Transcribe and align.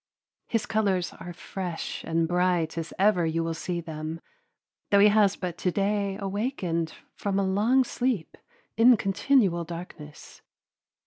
His 0.47 0.65
colors 0.65 1.13
are 1.19 1.31
fresh 1.31 2.03
and 2.03 2.27
bright 2.27 2.75
as 2.75 2.91
ever 2.97 3.23
you 3.23 3.43
will 3.43 3.53
see 3.53 3.79
them, 3.79 4.19
though 4.89 4.97
he 4.97 5.09
has 5.09 5.35
but 5.35 5.59
to 5.59 5.71
day 5.71 6.17
awakened 6.19 6.93
from 7.13 7.37
a 7.37 7.43
long 7.43 7.83
sleep 7.83 8.35
in 8.77 8.97
continual 8.97 9.63
darkness. 9.63 10.41